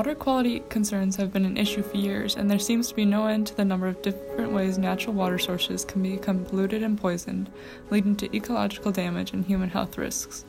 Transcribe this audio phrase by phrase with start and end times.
[0.00, 3.26] Water quality concerns have been an issue for years, and there seems to be no
[3.26, 7.50] end to the number of different ways natural water sources can become polluted and poisoned,
[7.90, 10.46] leading to ecological damage and human health risks.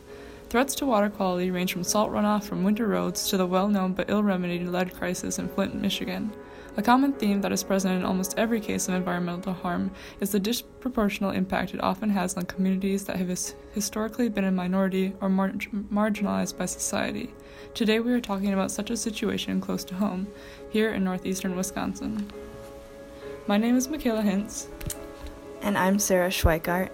[0.48, 3.92] Threats to water quality range from salt runoff from winter roads to the well known
[3.92, 6.32] but ill remedied lead crisis in Flint, Michigan.
[6.78, 10.40] A common theme that is present in almost every case of environmental harm is the
[10.40, 15.28] disproportional impact it often has on communities that have his- historically been a minority or
[15.28, 15.52] mar-
[15.94, 17.34] marginalized by society.
[17.74, 20.28] Today we are talking about such a situation close to home,
[20.70, 22.32] here in northeastern Wisconsin.
[23.48, 24.68] My name is Michaela Hintz.
[25.62, 26.90] And I'm Sarah Schweikart.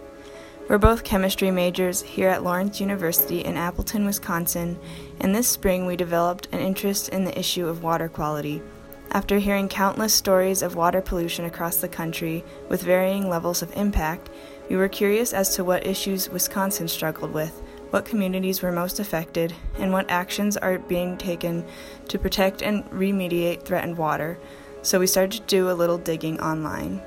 [0.68, 4.80] We're both chemistry majors here at Lawrence University in Appleton, Wisconsin,
[5.20, 8.63] and this spring we developed an interest in the issue of water quality.
[9.12, 14.30] After hearing countless stories of water pollution across the country with varying levels of impact,
[14.70, 19.54] we were curious as to what issues Wisconsin struggled with what communities were most affected,
[19.80, 21.66] and what actions are being taken
[22.08, 24.38] to protect and remediate threatened water,
[24.82, 27.02] so we started to do a little digging online.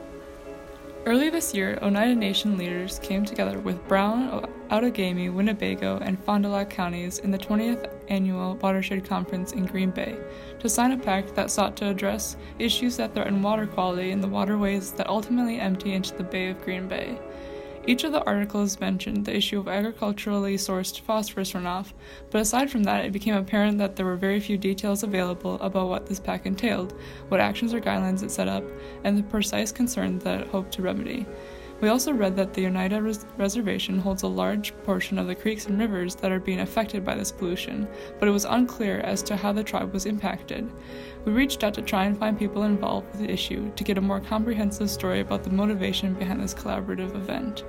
[1.06, 6.50] Early this year, Oneida Nation leaders came together with Brown, Outagamie, Winnebago, and Fond du
[6.50, 10.18] Lac counties in the 20th annual Watershed Conference in Green Bay
[10.58, 14.28] to sign a pact that sought to address issues that threaten water quality in the
[14.28, 17.18] waterways that ultimately empty into the Bay of Green Bay.
[17.90, 21.92] Each of the articles mentioned the issue of agriculturally sourced phosphorus runoff,
[22.30, 25.88] but aside from that, it became apparent that there were very few details available about
[25.88, 26.94] what this pact entailed,
[27.30, 28.62] what actions or guidelines it set up,
[29.02, 31.26] and the precise concerns that it hoped to remedy.
[31.80, 35.66] We also read that the Oneida Res- Reservation holds a large portion of the creeks
[35.66, 37.88] and rivers that are being affected by this pollution,
[38.20, 40.70] but it was unclear as to how the tribe was impacted.
[41.24, 44.00] We reached out to try and find people involved with the issue to get a
[44.00, 47.64] more comprehensive story about the motivation behind this collaborative event.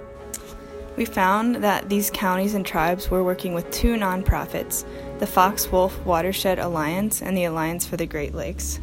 [0.97, 4.85] We found that these counties and tribes were working with two nonprofits
[5.19, 8.79] the Fox Wolf Watershed Alliance and the Alliance for the Great Lakes.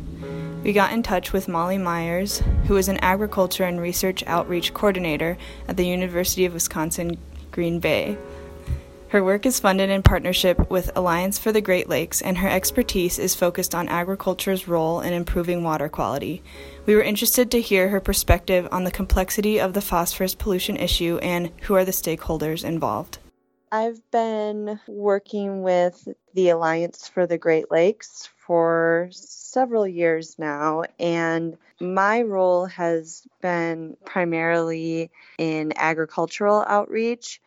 [0.62, 5.36] We got in touch with Molly Myers, who is an agriculture and research outreach coordinator
[5.66, 7.18] at the University of Wisconsin
[7.50, 8.16] Green Bay.
[9.10, 13.18] Her work is funded in partnership with Alliance for the Great Lakes, and her expertise
[13.18, 16.42] is focused on agriculture's role in improving water quality.
[16.84, 21.18] We were interested to hear her perspective on the complexity of the phosphorus pollution issue
[21.22, 23.16] and who are the stakeholders involved.
[23.72, 31.56] I've been working with the Alliance for the Great Lakes for several years now, and
[31.80, 37.40] my role has been primarily in agricultural outreach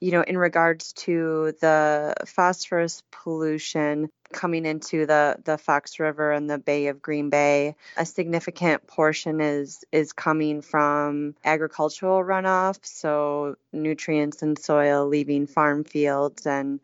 [0.00, 6.48] you know, in regards to the phosphorus pollution coming into the the Fox River and
[6.48, 13.56] the Bay of Green Bay, a significant portion is is coming from agricultural runoff, so
[13.72, 16.80] nutrients in soil leaving farm fields and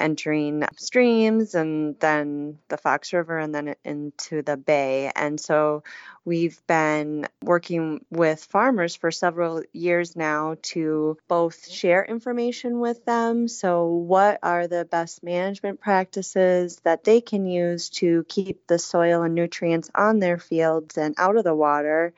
[0.00, 5.12] entering streams and then the Fox River and then into the bay.
[5.14, 5.84] And so
[6.24, 13.46] we've been working with farmers for several years now to both share information with them.
[13.46, 19.22] So, what are the best management practices that they can use to keep the soil
[19.22, 22.14] and nutrients on their fields and out of the water?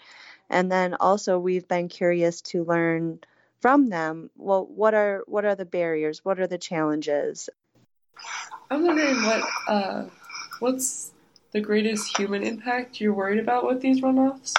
[0.49, 3.21] And then also, we've been curious to learn
[3.63, 7.49] from them well what are what are the barriers what are the challenges
[8.71, 10.05] I'm wondering what uh,
[10.61, 11.13] what's
[11.53, 14.55] the greatest human impact you're worried about with these runoffs?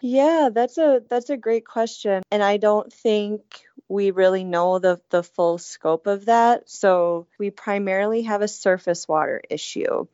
[0.00, 3.42] Yeah, that's a that's a great question, and I don't think
[3.88, 6.70] we really know the the full scope of that.
[6.70, 10.06] So we primarily have a surface water issue.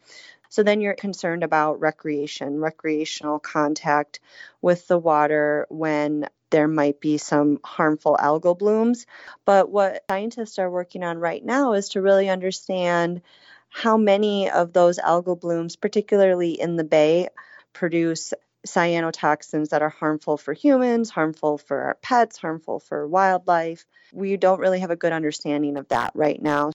[0.48, 4.20] So then you're concerned about recreation, recreational contact
[4.60, 9.06] with the water when there might be some harmful algal blooms.
[9.44, 13.22] But what scientists are working on right now is to really understand
[13.68, 17.28] how many of those algal blooms, particularly in the bay,
[17.72, 18.32] produce
[18.66, 23.84] cyanotoxins that are harmful for humans, harmful for our pets, harmful for wildlife.
[24.12, 26.72] We don't really have a good understanding of that right now.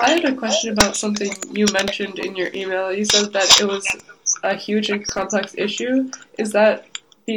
[0.00, 2.92] I had a question about something you mentioned in your email.
[2.92, 3.84] You said that it was
[4.42, 6.10] a huge and complex issue.
[6.38, 6.86] Is that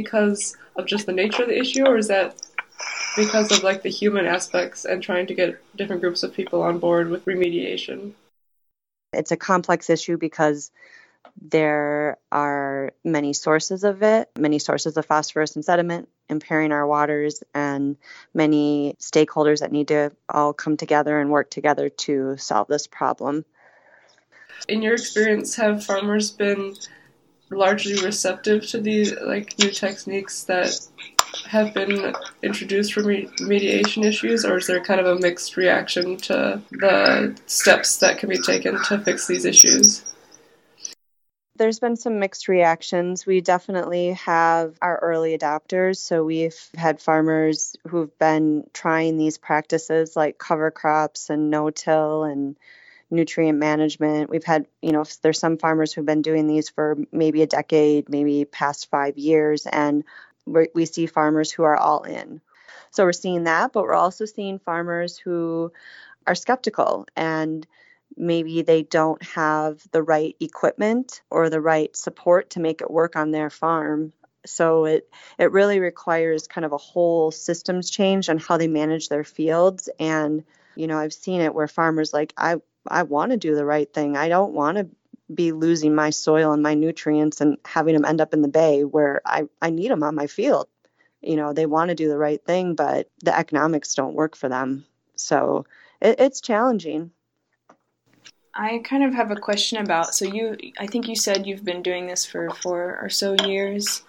[0.02, 2.36] because of just the nature of the issue, or is that
[3.16, 6.80] because of like the human aspects and trying to get different groups of people on
[6.80, 8.14] board with remediation?
[9.14, 10.72] It's a complex issue because
[11.42, 17.44] there are many sources of it, many sources of phosphorus and sediment impairing our waters,
[17.54, 17.98] and
[18.34, 23.46] many stakeholders that need to all come together and work together to solve this problem.
[24.68, 26.76] In your experience, have farmers been
[27.56, 30.80] largely receptive to these like new techniques that
[31.48, 36.62] have been introduced for mediation issues, or is there kind of a mixed reaction to
[36.72, 40.04] the steps that can be taken to fix these issues?
[41.56, 43.28] There's been some mixed reactions.
[43.28, 45.98] We definitely have our early adopters.
[45.98, 52.24] So we've had farmers who've been trying these practices like cover crops and no till
[52.24, 52.58] and
[53.14, 54.30] nutrient management.
[54.30, 58.10] We've had, you know, there's some farmers who've been doing these for maybe a decade,
[58.10, 60.04] maybe past five years, and
[60.46, 62.42] we see farmers who are all in.
[62.92, 65.72] So we're seeing that, but we're also seeing farmers who
[66.28, 67.66] are skeptical and
[68.16, 73.16] maybe they don't have the right equipment or the right support to make it work
[73.16, 74.14] on their farm.
[74.46, 75.10] So it
[75.40, 79.90] it really requires kind of a whole systems change on how they manage their fields
[80.00, 80.44] and
[80.76, 82.58] you know, I've seen it where farmers like I
[82.88, 84.18] I want to do the right thing.
[84.18, 84.88] I don't want to
[85.34, 88.84] be losing my soil and my nutrients and having them end up in the bay
[88.84, 90.68] where I, I need them on my field.
[91.22, 94.50] You know, they want to do the right thing, but the economics don't work for
[94.50, 94.86] them.
[95.16, 95.66] So
[96.02, 97.12] it, it's challenging.
[98.54, 101.82] I kind of have a question about so you I think you said you've been
[101.82, 104.04] doing this for four or so years.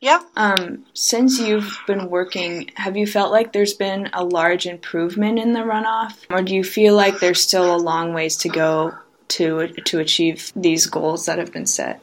[0.00, 0.20] Yeah.
[0.34, 5.52] Um, since you've been working, have you felt like there's been a large improvement in
[5.52, 8.94] the runoff, or do you feel like there's still a long ways to go
[9.28, 12.02] to to achieve these goals that have been set?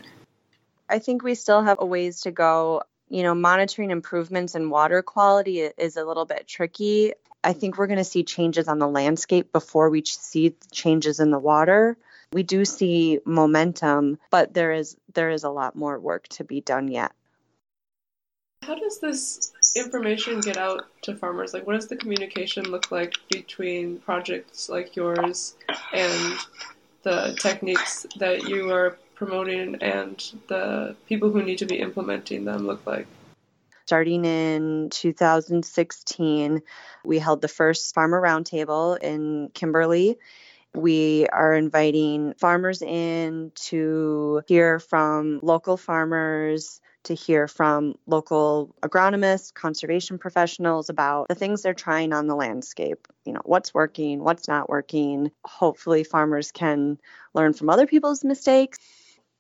[0.88, 2.84] I think we still have a ways to go.
[3.10, 7.14] You know, monitoring improvements in water quality is a little bit tricky.
[7.44, 11.32] I think we're going to see changes on the landscape before we see changes in
[11.32, 11.98] the water.
[12.34, 16.62] We do see momentum, but there is there is a lot more work to be
[16.62, 17.14] done yet.
[18.68, 21.54] How does this information get out to farmers?
[21.54, 25.56] Like, what does the communication look like between projects like yours
[25.94, 26.38] and
[27.04, 32.68] the techniques that you are promoting and the people who need to be implementing them
[32.68, 33.08] look like?
[33.86, 36.62] Starting in 2016,
[37.06, 40.18] we held the first farmer roundtable in Kimberly.
[40.76, 49.54] We are inviting farmers in to hear from local farmers, to hear from local agronomists,
[49.54, 53.08] conservation professionals about the things they're trying on the landscape.
[53.26, 55.32] You know, what's working, what's not working.
[55.44, 57.00] Hopefully, farmers can
[57.34, 58.78] learn from other people's mistakes.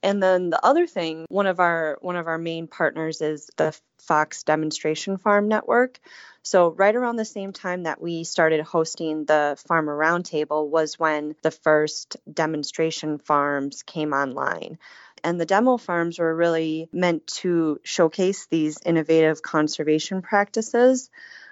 [0.03, 3.77] And then the other thing, one of our one of our main partners is the
[3.99, 5.99] Fox Demonstration Farm Network.
[6.43, 11.35] So right around the same time that we started hosting the Farmer Roundtable was when
[11.41, 14.77] the first demonstration farms came online.
[15.23, 21.09] And the demo farms were really meant to showcase these innovative conservation practices.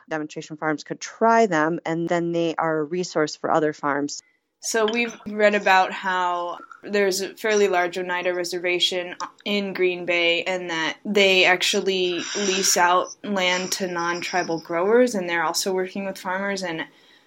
[0.10, 4.22] Demonstration farms could try them, and then they are a resource for other farms.
[4.60, 9.16] So we've read about how there's a fairly large Oneida reservation
[9.46, 15.44] in Green Bay and that they actually lease out land to non-tribal growers and they're
[15.44, 16.86] also working with farmers and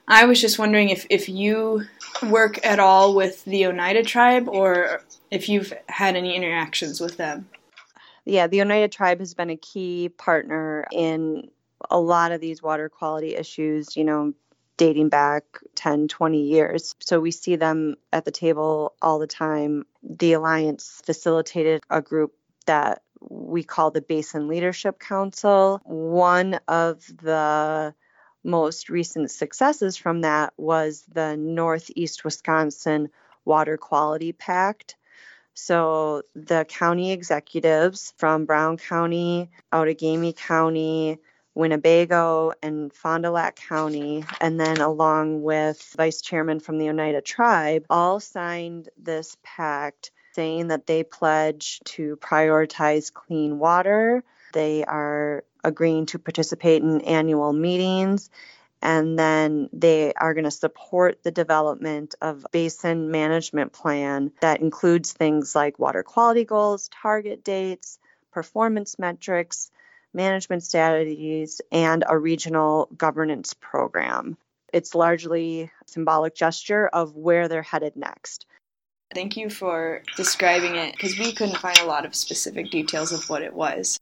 [0.08, 1.84] I was just wondering if, if you
[2.28, 7.48] work at all with the Oneida tribe or if you've had any interactions with them.
[8.24, 11.50] Yeah, the Oneida tribe has been a key partner in
[11.90, 14.34] a lot of these water quality issues, you know,
[14.76, 15.44] dating back
[15.74, 16.94] 10, 20 years.
[17.00, 19.84] So we see them at the table all the time.
[20.02, 22.34] The Alliance facilitated a group
[22.66, 25.80] that we call the Basin Leadership Council.
[25.84, 27.94] One of the
[28.44, 33.08] most recent successes from that was the Northeast Wisconsin
[33.44, 34.96] Water Quality Pact.
[35.60, 41.18] So the county executives from Brown County, Outagamie County,
[41.56, 47.20] Winnebago, and Fond du Lac County, and then along with vice chairman from the Oneida
[47.20, 54.22] tribe, all signed this pact saying that they pledge to prioritize clean water.
[54.52, 58.30] They are agreeing to participate in annual meetings
[58.82, 65.12] and then they are going to support the development of basin management plan that includes
[65.12, 67.98] things like water quality goals target dates
[68.32, 69.70] performance metrics
[70.14, 74.36] management strategies and a regional governance program.
[74.72, 78.46] It's largely symbolic gesture of where they're headed next.
[79.14, 83.28] Thank you for describing it because we couldn't find a lot of specific details of
[83.30, 83.98] what it was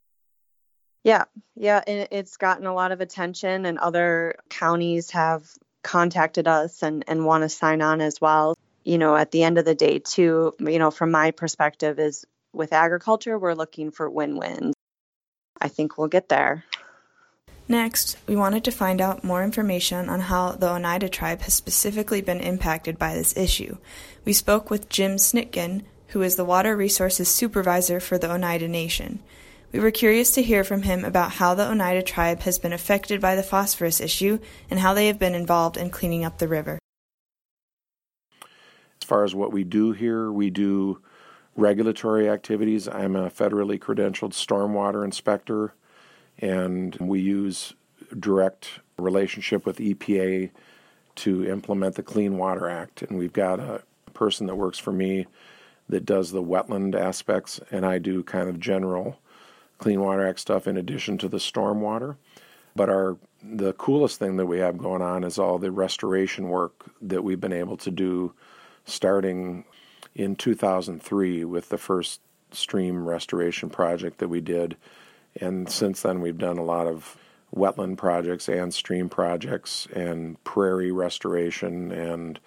[1.07, 5.49] yeah, yeah, it's gotten a lot of attention, and other counties have
[5.85, 8.57] contacted us and, and want to sign on as well.
[8.83, 12.25] You know, at the end of the day, too, you know, from my perspective, is
[12.53, 14.75] with agriculture, we're looking for win wins.
[15.61, 16.65] I think we'll get there.
[17.69, 22.21] Next, we wanted to find out more information on how the Oneida tribe has specifically
[22.21, 23.77] been impacted by this issue.
[24.25, 29.21] We spoke with Jim Snitgen, who is the Water Resources Supervisor for the Oneida Nation.
[29.73, 33.21] We were curious to hear from him about how the Oneida tribe has been affected
[33.21, 34.39] by the phosphorus issue
[34.71, 36.79] and how they have been involved in cleaning up the river.
[38.43, 41.01] As far as what we do here, we do
[41.57, 45.75] regulatory activities, I'm a federally credentialed stormwater inspector,
[46.39, 47.75] and we use
[48.19, 50.51] direct relationship with EPA
[51.17, 53.03] to implement the Clean Water Act.
[53.03, 53.83] And we've got a
[54.13, 55.27] person that works for me
[55.89, 59.19] that does the wetland aspects, and I do kind of general
[59.79, 62.17] Clean Water Act stuff in addition to the stormwater.
[62.75, 66.87] But our the coolest thing that we have going on is all the restoration work
[67.01, 68.35] that we've been able to do
[68.85, 69.65] starting
[70.15, 74.77] in 2003 with the first stream restoration project that we did.
[75.41, 77.17] And since then, we've done a lot of
[77.55, 82.41] wetland projects and stream projects and prairie restoration and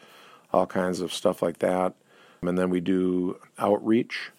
[0.52, 1.94] all kinds of stuff like that.
[2.42, 4.32] And then we do outreach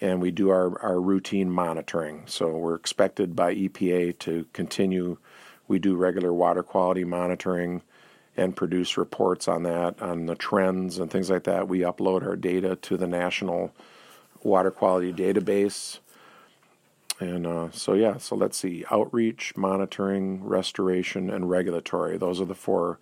[0.00, 2.22] and we do our, our routine monitoring.
[2.26, 5.18] So we're expected by EPA to continue.
[5.66, 7.82] We do regular water quality monitoring
[8.36, 11.68] and produce reports on that, on the trends and things like that.
[11.68, 13.72] We upload our data to the National
[14.42, 15.98] Water Quality Database.
[17.18, 22.16] And uh, so, yeah, so let's see outreach, monitoring, restoration, and regulatory.
[22.16, 23.00] Those are the four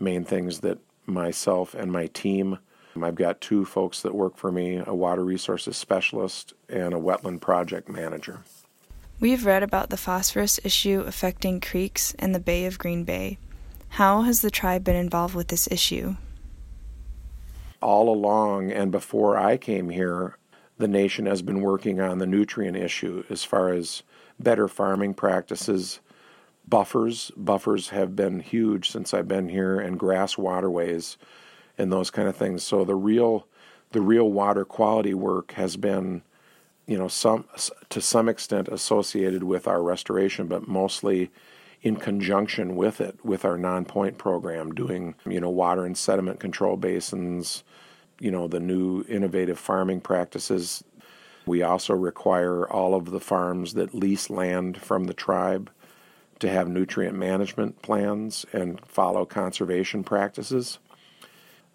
[0.00, 2.58] main things that myself and my team.
[3.00, 7.40] I've got two folks that work for me a water resources specialist and a wetland
[7.40, 8.40] project manager.
[9.18, 13.38] We've read about the phosphorus issue affecting creeks in the Bay of Green Bay.
[13.90, 16.16] How has the tribe been involved with this issue?
[17.80, 20.36] All along and before I came here,
[20.78, 24.02] the nation has been working on the nutrient issue as far as
[24.40, 26.00] better farming practices.
[26.66, 31.16] Buffers, buffers have been huge since I've been here, and grass waterways
[31.78, 32.62] and those kind of things.
[32.62, 33.46] So the real
[33.92, 36.22] the real water quality work has been
[36.86, 37.44] you know some
[37.90, 41.30] to some extent associated with our restoration but mostly
[41.82, 46.76] in conjunction with it, with our non-point program, doing you know water and sediment control
[46.76, 47.64] basins,
[48.20, 50.84] you know the new innovative farming practices.
[51.44, 55.70] We also require all of the farms that lease land from the tribe
[56.38, 60.78] to have nutrient management plans and follow conservation practices.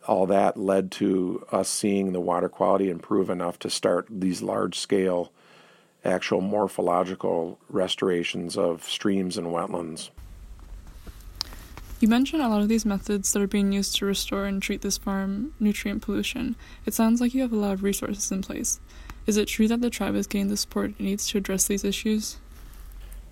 [0.07, 4.79] All that led to us seeing the water quality improve enough to start these large
[4.79, 5.31] scale
[6.05, 10.09] actual morphological restorations of streams and wetlands.
[11.99, 14.81] You mentioned a lot of these methods that are being used to restore and treat
[14.81, 16.55] this farm nutrient pollution.
[16.85, 18.79] It sounds like you have a lot of resources in place.
[19.25, 21.83] Is it true that the tribe is getting the support it needs to address these
[21.83, 22.37] issues?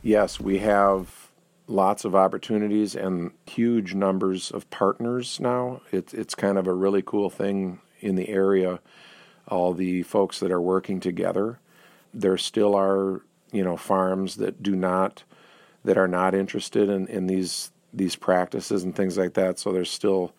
[0.02, 1.25] Yes, we have
[1.68, 5.82] lots of opportunities and huge numbers of partners now.
[5.92, 8.80] It, it's kind of a really cool thing in the area,
[9.48, 11.60] all the folks that are working together
[12.16, 15.24] there still are you know farms that do not
[15.84, 19.60] that are not interested in, in these these practices and things like that.
[19.60, 20.34] So there's still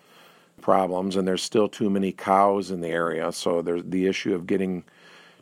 [0.61, 3.31] problems, and there's still too many cows in the area.
[3.31, 4.85] So there's the issue of getting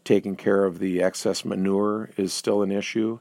[0.05, 3.21] taking care of the excess manure is still an issue,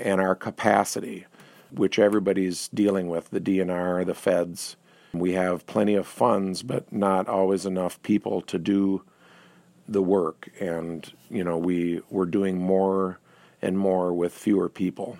[0.00, 1.26] and our capacity,
[1.70, 4.76] which everybody's dealing with, the DNR, the feds.
[5.12, 9.02] We have plenty of funds, but not always enough people to do
[9.88, 13.18] the work, and you know we we're doing more
[13.62, 15.18] and more with fewer people.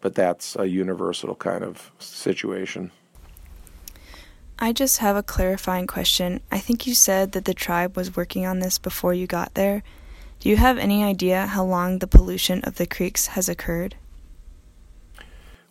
[0.00, 2.90] But that's a universal kind of situation.
[4.58, 6.40] I just have a clarifying question.
[6.50, 9.82] I think you said that the tribe was working on this before you got there.
[10.40, 13.96] Do you have any idea how long the pollution of the creeks has occurred?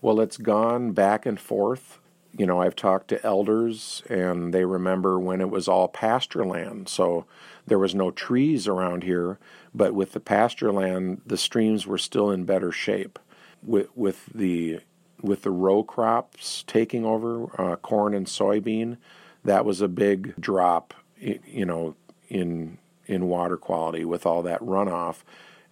[0.03, 2.00] Well, it's gone back and forth.
[2.38, 6.89] You know, I've talked to elders and they remember when it was all pasture land.
[6.89, 7.25] So
[7.67, 9.39] there was no trees around here,
[9.74, 13.17] but with the pasture land, the streams were still in better shape.
[13.65, 14.81] With with the
[15.22, 18.98] with the row crops taking over, uh, corn and soybean,
[19.45, 21.95] that was a big drop, you know,
[22.27, 25.19] in in water quality with all that runoff,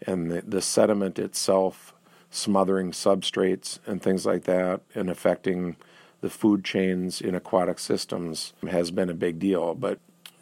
[0.08, 1.94] and the, the sediment itself
[2.32, 5.76] smothering substrates and things like that, and affecting
[6.22, 9.76] the food chains in aquatic systems has been a big deal.
[9.76, 10.00] But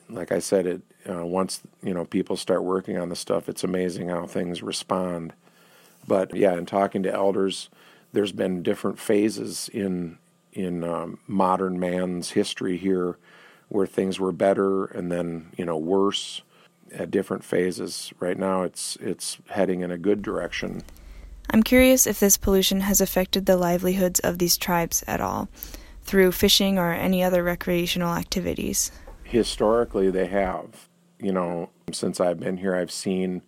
[0.09, 3.63] like I said, it uh, once you know people start working on the stuff, it's
[3.63, 5.33] amazing how things respond.
[6.07, 7.69] But yeah, in talking to elders,
[8.13, 10.17] there's been different phases in
[10.53, 13.17] in um, modern man's history here,
[13.69, 16.41] where things were better and then you know worse
[16.91, 18.11] at different phases.
[18.19, 20.83] Right now, it's it's heading in a good direction.
[21.49, 25.49] I'm curious if this pollution has affected the livelihoods of these tribes at all,
[26.03, 28.91] through fishing or any other recreational activities
[29.29, 30.89] historically they have.
[31.19, 33.41] You know, since I've been here, I've seen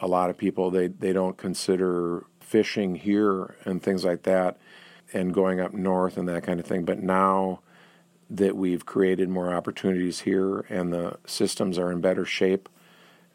[0.00, 4.58] a lot of people they they don't consider fishing here and things like that,
[5.12, 6.84] and going up north and that kind of thing.
[6.84, 7.60] But now
[8.30, 12.68] that we've created more opportunities here and the systems are in better shape,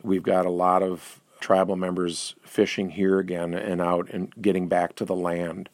[0.03, 4.95] we've got a lot of tribal members fishing here again and out and getting back
[4.95, 5.67] to the land.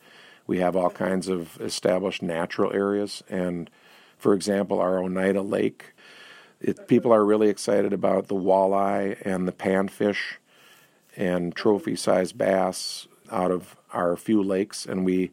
[0.47, 3.69] We have all kinds of established natural areas, and
[4.17, 5.93] for example, our Oneida Lake.
[6.59, 10.38] It, people are really excited about the walleye and the panfish
[11.15, 15.31] and trophy-sized bass out of our few lakes, and we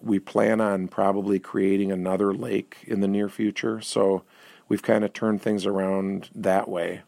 [0.00, 3.82] we plan on probably creating another lake in the near future.
[3.82, 4.22] So
[4.66, 7.02] we've kind of turned things around that way.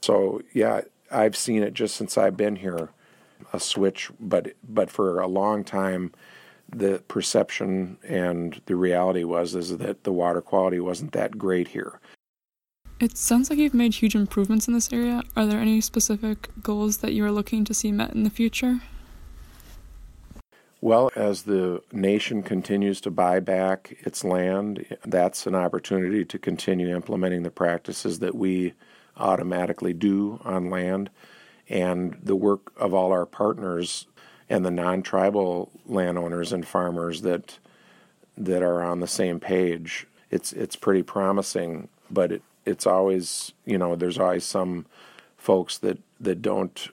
[0.00, 2.90] So yeah, I've seen it just since I've been here,
[3.52, 4.10] a switch.
[4.20, 6.12] But but for a long time,
[6.70, 12.00] the perception and the reality was is that the water quality wasn't that great here.
[13.00, 15.22] It sounds like you've made huge improvements in this area.
[15.34, 18.80] Are there any specific goals that you are looking to see met in the future?
[20.82, 26.94] Well, as the nation continues to buy back its land, that's an opportunity to continue
[26.94, 28.74] implementing the practices that we
[29.20, 31.10] automatically do on land.
[31.68, 34.06] And the work of all our partners
[34.48, 37.58] and the non tribal landowners and farmers that
[38.36, 43.78] that are on the same page, it's it's pretty promising, but it, it's always you
[43.78, 44.86] know, there's always some
[45.36, 46.88] folks that, that don't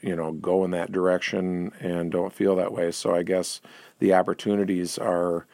[0.00, 2.90] you know go in that direction and don't feel that way.
[2.90, 3.60] So I guess
[3.98, 5.46] the opportunities are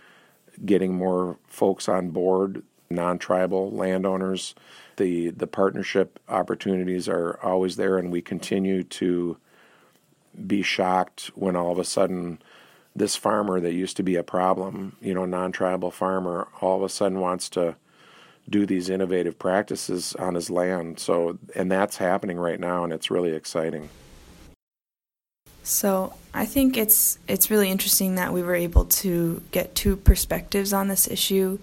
[0.64, 4.54] getting more folks on board, non-tribal landowners.
[4.98, 9.38] The the partnership opportunities are always there, and we continue to
[10.46, 12.40] be shocked when all of a sudden
[12.94, 16.88] this farmer that used to be a problem, you know, non-tribal farmer, all of a
[16.88, 17.76] sudden wants to
[18.48, 20.98] do these innovative practices on his land.
[20.98, 23.88] So, and that's happening right now, and it's really exciting.
[25.62, 30.72] So I think it's it's really interesting that we were able to get two perspectives
[30.72, 31.58] on this issue.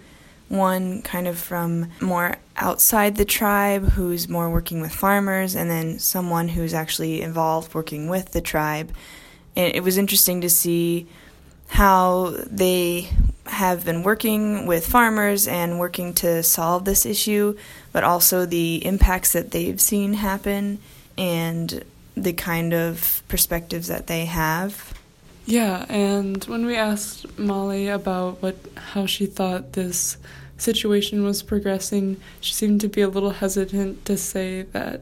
[0.47, 5.99] One kind of from more outside the tribe, who's more working with farmers, and then
[5.99, 8.91] someone who's actually involved working with the tribe.
[9.55, 11.07] And it was interesting to see
[11.67, 13.09] how they
[13.47, 17.57] have been working with farmers and working to solve this issue,
[17.91, 20.79] but also the impacts that they've seen happen
[21.17, 21.83] and
[22.15, 24.93] the kind of perspectives that they have.
[25.45, 30.17] Yeah, and when we asked Molly about what how she thought this
[30.57, 35.01] situation was progressing, she seemed to be a little hesitant to say that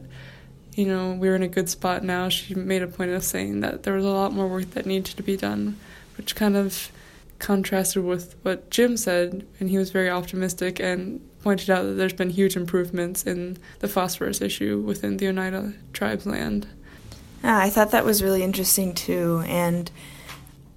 [0.76, 2.28] you know, we are in a good spot now.
[2.28, 5.16] She made a point of saying that there was a lot more work that needed
[5.16, 5.78] to be done,
[6.16, 6.90] which kind of
[7.38, 12.12] contrasted with what Jim said, and he was very optimistic and pointed out that there's
[12.12, 16.66] been huge improvements in the phosphorus issue within the Oneida tribe's land.
[17.42, 19.90] I thought that was really interesting too, and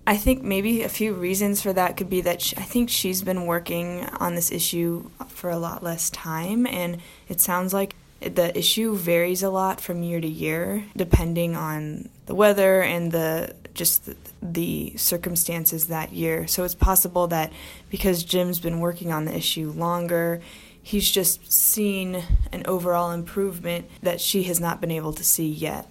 [0.08, 3.22] I think maybe a few reasons for that could be that she, I think she's
[3.22, 8.58] been working on this issue for a lot less time, and it sounds like the
[8.58, 14.10] issue varies a lot from year to year depending on the weather and the just
[14.42, 16.48] the circumstances that year.
[16.48, 17.52] So it's possible that
[17.92, 20.42] because Jim's been working on the issue longer,
[20.82, 25.88] he's just seen an overall improvement that she has not been able to see yet.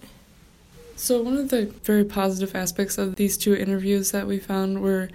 [0.99, 5.11] So, one of the very positive aspects of these two interviews that we found were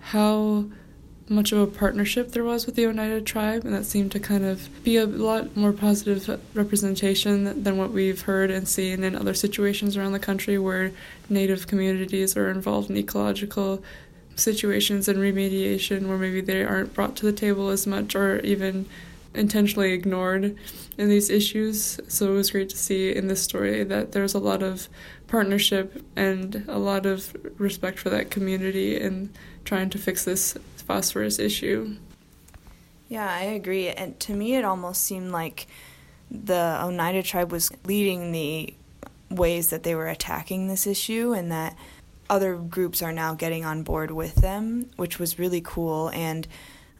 [0.00, 0.64] how
[1.28, 4.46] much of a partnership there was with the Oneida tribe, and that seemed to kind
[4.46, 9.34] of be a lot more positive representation than what we've heard and seen in other
[9.34, 10.92] situations around the country where
[11.28, 13.82] Native communities are involved in ecological
[14.36, 18.86] situations and remediation where maybe they aren't brought to the table as much or even
[19.36, 20.56] intentionally ignored
[20.98, 22.00] in these issues.
[22.08, 24.88] So it was great to see in this story that there's a lot of
[25.28, 29.30] partnership and a lot of respect for that community in
[29.64, 31.96] trying to fix this phosphorus issue.
[33.08, 33.88] Yeah, I agree.
[33.88, 35.66] And to me, it almost seemed like
[36.30, 38.74] the Oneida tribe was leading the
[39.30, 41.76] ways that they were attacking this issue and that
[42.28, 46.08] other groups are now getting on board with them, which was really cool.
[46.10, 46.46] And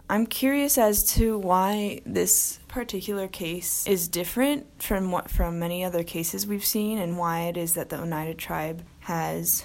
[0.09, 6.05] I'm curious as to why this particular case is different from what from many other
[6.05, 9.65] cases we've seen and why it is that the Oneida tribe has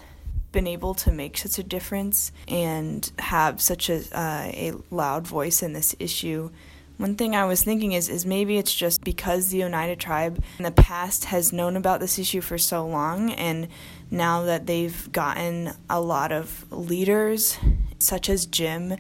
[0.52, 5.62] been able to make such a difference and have such a uh, a loud voice
[5.62, 6.50] in this issue.
[6.98, 10.64] One thing I was thinking is is maybe it's just because the Oneida tribe in
[10.64, 13.68] the past has known about this issue for so long and
[14.10, 17.60] now that they've gotten a lot of leaders
[18.00, 18.98] such as Jim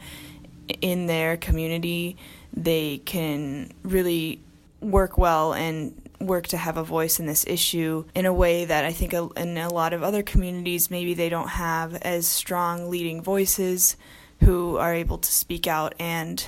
[0.82, 2.18] in their community,
[2.54, 4.42] they can really
[4.80, 8.86] work well and work to have a voice in this issue in a way that
[8.86, 13.22] I think in a lot of other communities maybe they don't have as strong leading
[13.22, 13.98] voices
[14.42, 16.46] who are able to speak out and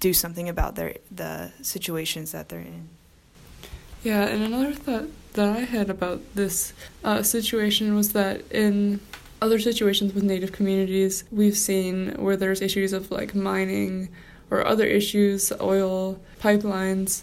[0.00, 2.88] do something about their the situations that they're in.
[4.02, 6.72] Yeah, and another thought that I had about this
[7.02, 9.00] uh, situation was that in
[9.44, 14.08] other situations with Native communities, we've seen where there's issues of like mining
[14.50, 17.20] or other issues, oil pipelines,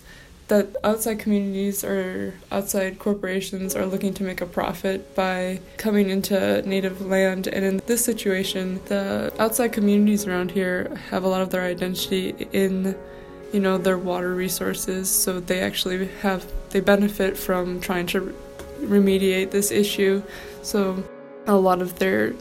[0.48, 6.62] that outside communities or outside corporations are looking to make a profit by coming into
[6.62, 7.48] native land.
[7.48, 12.36] And in this situation, the outside communities around here have a lot of their identity
[12.54, 12.96] in
[13.52, 18.34] you know their water resources so they actually have they benefit from trying to
[18.80, 20.24] remediate this issue
[20.62, 21.04] so
[21.48, 22.34] a lot of their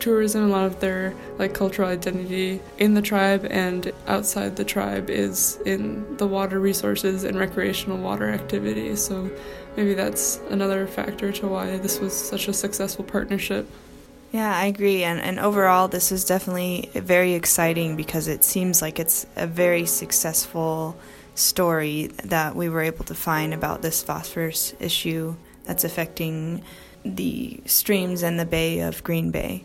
[0.00, 5.10] tourism a lot of their like cultural identity in the tribe and outside the tribe
[5.10, 9.30] is in the water resources and recreational water activities so
[9.76, 13.68] maybe that's another factor to why this was such a successful partnership
[14.30, 15.04] yeah, I agree.
[15.04, 19.86] And, and overall, this is definitely very exciting because it seems like it's a very
[19.86, 20.98] successful
[21.34, 26.62] story that we were able to find about this phosphorus issue that's affecting
[27.16, 29.64] the streams and the Bay of Green Bay.